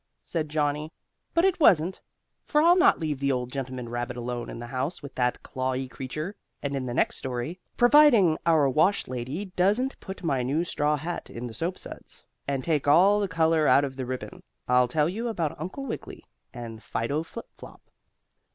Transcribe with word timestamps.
said 0.23 0.49
Johnnie. 0.49 0.91
But 1.35 1.45
it 1.45 1.59
wasn't. 1.59 2.01
For 2.43 2.59
I'll 2.59 2.75
not 2.75 2.97
leave 2.97 3.19
the 3.19 3.31
old 3.31 3.51
gentleman 3.51 3.87
rabbit 3.87 4.17
alone 4.17 4.49
in 4.49 4.57
the 4.57 4.65
house 4.65 5.03
with 5.03 5.13
that 5.13 5.43
clawy 5.43 5.87
creature. 5.87 6.35
And 6.63 6.75
in 6.75 6.87
the 6.87 6.93
next 6.95 7.17
story, 7.17 7.59
providing 7.77 8.39
our 8.47 8.67
wash 8.67 9.07
lady 9.07 9.45
doesn't 9.55 9.99
put 9.99 10.23
my 10.23 10.41
new 10.41 10.63
straw 10.63 10.95
hat 10.97 11.29
in 11.29 11.45
the 11.45 11.53
soap 11.53 11.77
suds, 11.77 12.25
and 12.47 12.63
take 12.63 12.87
all 12.87 13.19
the 13.19 13.27
color 13.27 13.67
out 13.67 13.83
of 13.85 13.95
the 13.95 14.07
ribbon, 14.07 14.41
I'll 14.67 14.87
tell 14.87 15.07
you 15.07 15.27
about 15.27 15.61
Uncle 15.61 15.85
Wiggily 15.85 16.25
and 16.51 16.81
Fido 16.81 17.21
Flip 17.21 17.45
Flop. 17.55 17.83